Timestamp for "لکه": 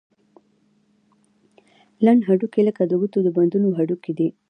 2.67-2.83